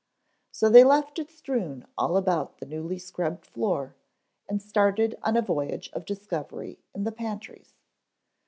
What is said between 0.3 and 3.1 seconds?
So they left it strewn all about the newly